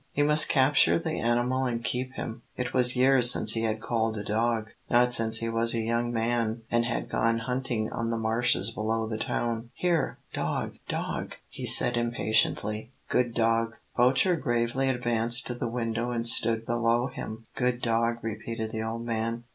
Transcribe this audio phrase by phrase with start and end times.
[0.13, 2.41] He must capture the animal and keep him.
[2.57, 6.11] It was years since he had called a dog not since he was a young
[6.11, 9.69] man and had gone hunting on the marshes below the town.
[9.75, 16.27] "Here, dog, dog!" he said, impatiently; "good dog!" Poacher gravely advanced to the window and
[16.27, 17.45] stood below him.
[17.55, 19.43] "Good dog," repeated the old man.